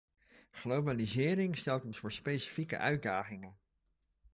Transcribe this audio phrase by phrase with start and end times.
[0.51, 3.57] Globalisering stelt ons voor specifieke uitdagingen.